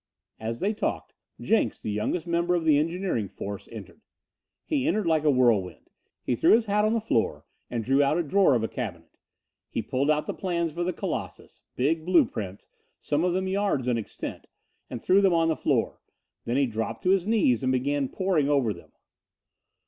As 0.39 0.61
they 0.61 0.73
talked 0.73 1.13
Jenks, 1.39 1.79
the 1.79 1.91
youngest 1.91 2.25
member 2.25 2.55
of 2.55 2.65
the 2.65 2.79
engineering 2.79 3.27
force, 3.27 3.69
entered. 3.71 4.01
He 4.65 4.87
entered 4.87 5.05
like 5.05 5.23
a 5.25 5.29
whirlwind. 5.29 5.91
He 6.23 6.35
threw 6.35 6.53
his 6.53 6.65
hat 6.65 6.83
on 6.85 6.93
the 6.93 6.99
floor 6.99 7.45
and 7.69 7.83
drew 7.83 8.01
out 8.01 8.17
a 8.17 8.23
drawer 8.23 8.55
of 8.55 8.63
a 8.63 8.67
cabinet. 8.67 9.19
He 9.69 9.83
pulled 9.83 10.09
out 10.09 10.25
the 10.25 10.33
plans 10.33 10.71
for 10.71 10.83
the 10.83 10.91
Colossus, 10.91 11.61
big 11.75 12.03
blue 12.03 12.25
prints, 12.25 12.65
some 12.99 13.23
of 13.23 13.33
them 13.33 13.47
yards 13.47 13.87
in 13.87 13.99
extent, 13.99 14.47
and 14.89 15.03
threw 15.03 15.21
them 15.21 15.33
on 15.35 15.49
the 15.49 15.55
floor. 15.55 16.01
Then 16.45 16.57
he 16.57 16.65
dropped 16.65 17.03
to 17.03 17.11
his 17.11 17.27
knees 17.27 17.61
and 17.61 17.71
began 17.71 18.09
poring 18.09 18.49
over 18.49 18.73
them. 18.73 18.93